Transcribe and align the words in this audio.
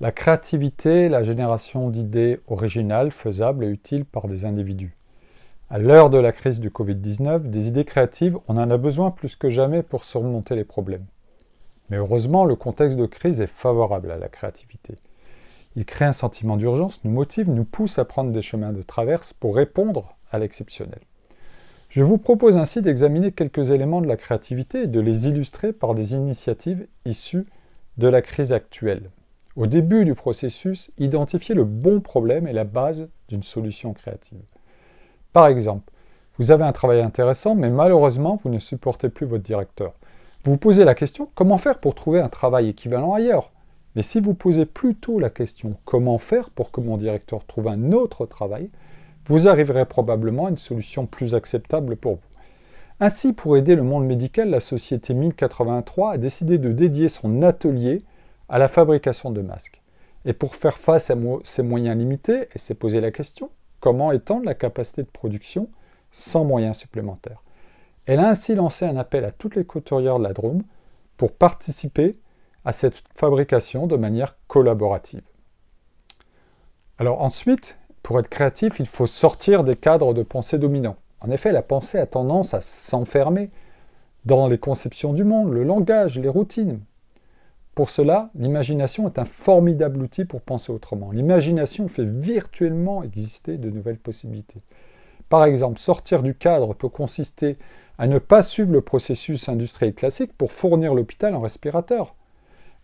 La 0.00 0.10
créativité, 0.10 1.08
la 1.08 1.22
génération 1.22 1.88
d'idées 1.88 2.40
originales, 2.48 3.12
faisables 3.12 3.64
et 3.64 3.68
utiles 3.68 4.04
par 4.04 4.26
des 4.26 4.44
individus. 4.44 4.96
À 5.70 5.78
l'heure 5.78 6.10
de 6.10 6.18
la 6.18 6.32
crise 6.32 6.58
du 6.58 6.68
Covid-19, 6.68 7.48
des 7.48 7.68
idées 7.68 7.84
créatives, 7.84 8.36
on 8.48 8.56
en 8.56 8.70
a 8.70 8.76
besoin 8.76 9.12
plus 9.12 9.36
que 9.36 9.50
jamais 9.50 9.84
pour 9.84 10.02
surmonter 10.02 10.56
les 10.56 10.64
problèmes. 10.64 11.06
Mais 11.90 11.96
heureusement, 11.96 12.44
le 12.44 12.56
contexte 12.56 12.96
de 12.96 13.06
crise 13.06 13.40
est 13.40 13.46
favorable 13.46 14.10
à 14.10 14.18
la 14.18 14.28
créativité. 14.28 14.96
Il 15.76 15.84
crée 15.84 16.04
un 16.04 16.12
sentiment 16.12 16.56
d'urgence, 16.56 17.00
nous 17.04 17.12
motive, 17.12 17.48
nous 17.48 17.64
pousse 17.64 18.00
à 18.00 18.04
prendre 18.04 18.32
des 18.32 18.42
chemins 18.42 18.72
de 18.72 18.82
traverse 18.82 19.32
pour 19.32 19.54
répondre 19.54 20.16
à 20.32 20.40
l'exceptionnel. 20.40 21.00
Je 21.88 22.02
vous 22.02 22.18
propose 22.18 22.56
ainsi 22.56 22.82
d'examiner 22.82 23.30
quelques 23.30 23.70
éléments 23.70 24.00
de 24.00 24.08
la 24.08 24.16
créativité 24.16 24.82
et 24.82 24.86
de 24.88 24.98
les 24.98 25.28
illustrer 25.28 25.72
par 25.72 25.94
des 25.94 26.14
initiatives 26.14 26.88
issues 27.04 27.46
de 27.96 28.08
la 28.08 28.22
crise 28.22 28.52
actuelle. 28.52 29.10
Au 29.56 29.68
début 29.68 30.04
du 30.04 30.16
processus, 30.16 30.90
identifier 30.98 31.54
le 31.54 31.62
bon 31.62 32.00
problème 32.00 32.48
est 32.48 32.52
la 32.52 32.64
base 32.64 33.08
d'une 33.28 33.44
solution 33.44 33.92
créative. 33.92 34.42
Par 35.32 35.46
exemple, 35.46 35.92
vous 36.38 36.50
avez 36.50 36.64
un 36.64 36.72
travail 36.72 37.00
intéressant, 37.00 37.54
mais 37.54 37.70
malheureusement, 37.70 38.40
vous 38.42 38.50
ne 38.50 38.58
supportez 38.58 39.08
plus 39.08 39.26
votre 39.26 39.44
directeur. 39.44 39.92
Vous 40.42 40.52
vous 40.52 40.58
posez 40.58 40.84
la 40.84 40.96
question, 40.96 41.28
comment 41.36 41.58
faire 41.58 41.78
pour 41.78 41.94
trouver 41.94 42.20
un 42.20 42.28
travail 42.28 42.68
équivalent 42.68 43.14
ailleurs? 43.14 43.52
Mais 43.94 44.02
si 44.02 44.18
vous 44.18 44.34
posez 44.34 44.66
plutôt 44.66 45.20
la 45.20 45.30
question, 45.30 45.76
comment 45.84 46.18
faire 46.18 46.50
pour 46.50 46.72
que 46.72 46.80
mon 46.80 46.96
directeur 46.96 47.44
trouve 47.44 47.68
un 47.68 47.92
autre 47.92 48.26
travail, 48.26 48.70
vous 49.26 49.46
arriverez 49.46 49.84
probablement 49.84 50.46
à 50.46 50.50
une 50.50 50.58
solution 50.58 51.06
plus 51.06 51.36
acceptable 51.36 51.94
pour 51.94 52.14
vous. 52.14 52.28
Ainsi, 52.98 53.32
pour 53.32 53.56
aider 53.56 53.76
le 53.76 53.84
monde 53.84 54.04
médical, 54.04 54.50
la 54.50 54.58
société 54.58 55.14
1083 55.14 56.12
a 56.12 56.18
décidé 56.18 56.58
de 56.58 56.72
dédier 56.72 57.08
son 57.08 57.42
atelier 57.42 58.02
à 58.48 58.58
la 58.58 58.68
fabrication 58.68 59.30
de 59.30 59.40
masques. 59.40 59.80
Et 60.24 60.32
pour 60.32 60.56
faire 60.56 60.78
face 60.78 61.10
à 61.10 61.16
ces 61.44 61.62
moyens 61.62 61.98
limités, 61.98 62.48
elle 62.52 62.60
s'est 62.60 62.74
posé 62.74 63.00
la 63.00 63.10
question, 63.10 63.50
comment 63.80 64.12
étendre 64.12 64.46
la 64.46 64.54
capacité 64.54 65.02
de 65.02 65.08
production 65.08 65.68
sans 66.10 66.44
moyens 66.44 66.78
supplémentaires? 66.78 67.42
Elle 68.06 68.20
a 68.20 68.28
ainsi 68.28 68.54
lancé 68.54 68.84
un 68.84 68.96
appel 68.96 69.24
à 69.24 69.30
toutes 69.30 69.56
les 69.56 69.64
couturières 69.64 70.18
de 70.18 70.24
la 70.24 70.32
Drôme 70.32 70.62
pour 71.16 71.32
participer 71.32 72.18
à 72.64 72.72
cette 72.72 73.02
fabrication 73.14 73.86
de 73.86 73.96
manière 73.96 74.36
collaborative. 74.46 75.22
Alors 76.98 77.22
ensuite, 77.22 77.78
pour 78.02 78.18
être 78.18 78.28
créatif, 78.28 78.78
il 78.78 78.86
faut 78.86 79.06
sortir 79.06 79.64
des 79.64 79.76
cadres 79.76 80.14
de 80.14 80.22
pensée 80.22 80.58
dominants. 80.58 80.96
En 81.20 81.30
effet, 81.30 81.52
la 81.52 81.62
pensée 81.62 81.98
a 81.98 82.06
tendance 82.06 82.54
à 82.54 82.60
s'enfermer 82.60 83.50
dans 84.26 84.46
les 84.46 84.58
conceptions 84.58 85.12
du 85.12 85.24
monde, 85.24 85.52
le 85.52 85.64
langage, 85.64 86.18
les 86.18 86.28
routines. 86.28 86.80
Pour 87.74 87.90
cela, 87.90 88.30
l'imagination 88.36 89.08
est 89.08 89.18
un 89.18 89.24
formidable 89.24 90.00
outil 90.00 90.24
pour 90.24 90.42
penser 90.42 90.70
autrement. 90.70 91.10
L'imagination 91.10 91.88
fait 91.88 92.04
virtuellement 92.04 93.02
exister 93.02 93.58
de 93.58 93.68
nouvelles 93.68 93.98
possibilités. 93.98 94.62
Par 95.28 95.44
exemple, 95.44 95.80
sortir 95.80 96.22
du 96.22 96.36
cadre 96.36 96.74
peut 96.74 96.88
consister 96.88 97.56
à 97.98 98.06
ne 98.06 98.18
pas 98.18 98.42
suivre 98.42 98.72
le 98.72 98.80
processus 98.80 99.48
industriel 99.48 99.92
classique 99.94 100.32
pour 100.36 100.52
fournir 100.52 100.94
l'hôpital 100.94 101.34
en 101.34 101.40
respirateur. 101.40 102.14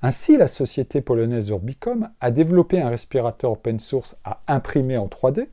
Ainsi, 0.03 0.37
la 0.37 0.49
société 0.49 1.03
polonaise 1.03 1.51
Urbicom 1.51 2.09
a 2.21 2.31
développé 2.33 2.81
un 2.81 2.89
respirateur 2.89 3.53
open 3.53 3.79
source 3.79 4.17
à 4.25 4.41
imprimer 4.49 4.97
en 4.97 5.07
3D 5.07 5.49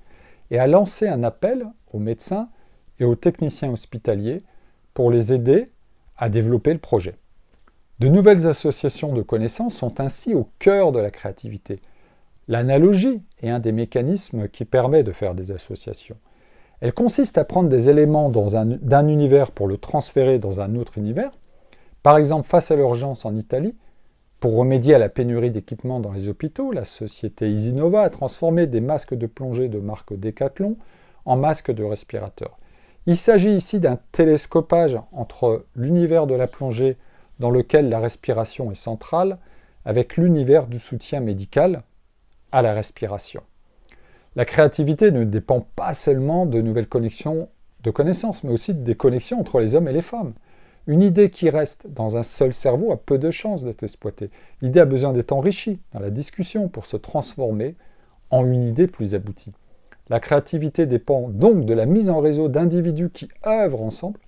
et 0.50 0.58
a 0.58 0.66
lancé 0.66 1.08
un 1.08 1.24
appel 1.24 1.68
aux 1.94 2.00
médecins 2.00 2.50
et 3.00 3.06
aux 3.06 3.16
techniciens 3.16 3.72
hospitaliers 3.72 4.42
pour 4.94 5.12
les 5.12 5.34
aider 5.34 5.70
à 6.18 6.30
développer 6.30 6.74
le 6.74 6.80
projet. 6.80 7.16
De 8.00 8.10
nouvelles 8.10 8.46
associations 8.46 9.12
de 9.12 9.24
connaissances 9.24 9.74
sont 9.74 10.00
ainsi 10.00 10.36
au 10.36 10.50
cœur 10.60 10.92
de 10.92 11.00
la 11.00 11.10
créativité. 11.10 11.82
L'analogie 12.48 13.24
est 13.42 13.50
un 13.50 13.60
des 13.60 13.72
mécanismes 13.72 14.48
qui 14.48 14.66
permet 14.66 15.02
de 15.02 15.12
faire 15.12 15.34
des 15.34 15.52
associations. 15.52 16.18
Elle 16.80 16.94
consiste 16.94 17.40
à 17.40 17.44
prendre 17.44 17.70
des 17.70 17.90
éléments 17.90 18.30
d'un 18.30 19.08
univers 19.08 19.52
pour 19.52 19.68
le 19.68 19.78
transférer 19.78 20.38
dans 20.38 20.62
un 20.62 20.76
autre 20.76 21.00
univers. 21.00 21.32
Par 22.04 22.18
exemple, 22.18 22.48
face 22.48 22.70
à 22.70 22.76
l'urgence 22.76 23.26
en 23.26 23.36
Italie, 23.36 23.74
pour 24.40 24.56
remédier 24.56 24.94
à 24.94 25.00
la 25.00 25.10
pénurie 25.10 25.50
d'équipements 25.50 26.00
dans 26.00 26.12
les 26.12 26.30
hôpitaux, 26.30 26.72
la 26.72 26.86
société 26.86 27.50
Isinova 27.50 28.04
a 28.04 28.12
transformé 28.12 28.68
des 28.68 28.82
masques 28.82 29.16
de 29.16 29.26
plongée 29.26 29.70
de 29.70 29.80
marque 29.80 30.14
Decathlon 30.14 30.78
en 31.26 31.36
masques 31.36 31.72
de 31.72 31.84
respirateurs. 31.84 32.60
Il 33.08 33.18
s'agit 33.18 33.56
ici 33.56 33.80
d'un 33.80 33.98
télescopage 34.12 35.00
entre 35.12 35.66
l'univers 35.76 36.28
de 36.28 36.36
la 36.36 36.46
plongée 36.46 36.98
dans 37.40 37.52
lequel 37.52 37.90
la 37.90 38.00
respiration 38.00 38.72
est 38.72 38.76
centrale, 38.76 39.38
avec 39.86 40.18
l'univers 40.18 40.68
du 40.68 40.80
soutien 40.80 41.20
médical 41.20 41.84
à 42.52 42.62
la 42.62 42.74
respiration. 42.74 43.42
La 44.36 44.46
créativité 44.46 45.12
ne 45.12 45.24
dépend 45.24 45.62
pas 45.76 45.94
seulement 45.94 46.46
de 46.46 46.62
nouvelles 46.62 46.88
connexions 46.88 47.50
de 47.84 47.92
connaissances, 47.92 48.44
mais 48.44 48.52
aussi 48.52 48.74
des 48.74 48.96
connexions 48.96 49.40
entre 49.40 49.60
les 49.60 49.76
hommes 49.76 49.88
et 49.88 49.94
les 49.94 50.02
femmes. 50.02 50.34
Une 50.88 51.02
idée 51.02 51.30
qui 51.30 51.50
reste 51.50 51.88
dans 51.88 52.16
un 52.16 52.24
seul 52.24 52.54
cerveau 52.54 52.92
a 52.92 52.98
peu 52.98 53.18
de 53.18 53.32
chances 53.32 53.64
d'être 53.64 53.84
exploitée. 53.84 54.30
L'idée 54.62 54.80
a 54.80 54.86
besoin 54.86 55.14
d'être 55.14 55.34
enrichie 55.34 55.80
dans 55.94 56.00
la 56.00 56.10
discussion 56.10 56.70
pour 56.70 56.86
se 56.86 56.98
transformer 56.98 57.76
en 58.30 58.46
une 58.46 58.64
idée 58.64 58.88
plus 58.88 59.16
aboutie. 59.16 59.54
La 60.10 60.20
créativité 60.20 60.86
dépend 60.86 61.28
donc 61.30 61.66
de 61.66 61.74
la 61.74 61.86
mise 61.86 62.10
en 62.10 62.20
réseau 62.20 62.48
d'individus 62.48 63.10
qui 63.10 63.30
œuvrent 63.46 63.82
ensemble 63.82 64.20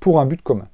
pour 0.00 0.20
un 0.20 0.26
but 0.26 0.40
commun. 0.40 0.68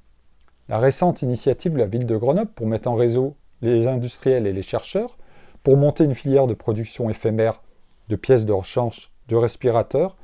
La 0.72 0.78
récente 0.78 1.20
initiative 1.20 1.74
de 1.74 1.78
la 1.78 1.84
ville 1.84 2.06
de 2.06 2.16
Grenoble 2.16 2.50
pour 2.50 2.66
mettre 2.66 2.88
en 2.88 2.94
réseau 2.94 3.36
les 3.60 3.86
industriels 3.86 4.46
et 4.46 4.54
les 4.54 4.62
chercheurs, 4.62 5.18
pour 5.62 5.76
monter 5.76 6.02
une 6.02 6.14
filière 6.14 6.46
de 6.46 6.54
production 6.54 7.10
éphémère 7.10 7.60
de 8.08 8.16
pièces 8.16 8.46
de 8.46 8.54
rechange 8.54 9.12
de 9.28 9.36
respirateurs, 9.36 10.16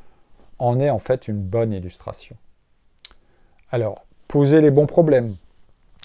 en 0.59 0.81
est 0.81 0.89
en 0.89 1.01
fait 1.01 1.29
une 1.29 1.43
bonne 1.43 1.75
illustration. 1.75 2.35
Alors, 3.71 4.07
poser 4.27 4.63
les 4.63 4.71
bons 4.71 4.87
problèmes, 4.87 5.37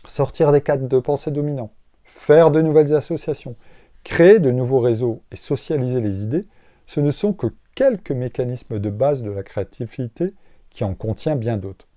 sortir 0.09 0.51
des 0.51 0.59
cadres 0.59 0.89
de 0.89 0.99
pensée 0.99 1.31
dominants, 1.31 1.71
faire 2.03 2.51
de 2.51 2.61
nouvelles 2.61 2.93
associations, 2.93 3.55
créer 4.03 4.39
de 4.39 4.51
nouveaux 4.51 4.81
réseaux 4.81 5.21
et 5.31 5.37
socialiser 5.37 6.01
les 6.01 6.23
idées, 6.23 6.47
ce 6.85 6.99
ne 6.99 7.11
sont 7.11 7.31
que 7.31 7.47
quelques 7.75 8.11
mécanismes 8.11 8.77
de 8.77 8.89
base 8.89 9.23
de 9.23 9.31
la 9.31 9.43
créativité 9.43 10.33
qui 10.69 10.83
en 10.83 10.95
contient 10.95 11.37
bien 11.37 11.55
d'autres. 11.55 11.87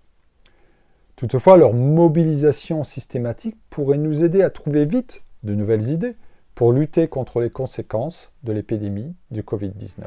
Toutefois, 1.16 1.56
leur 1.56 1.72
mobilisation 1.72 2.84
systématique 2.84 3.56
pourrait 3.70 3.96
nous 3.96 4.22
aider 4.22 4.42
à 4.42 4.50
trouver 4.50 4.84
vite 4.84 5.22
de 5.44 5.54
nouvelles 5.54 5.88
idées 5.88 6.14
pour 6.54 6.72
lutter 6.72 7.08
contre 7.08 7.40
les 7.40 7.48
conséquences 7.48 8.32
de 8.42 8.52
l'épidémie 8.52 9.14
du 9.30 9.42
Covid-19. 9.42 10.04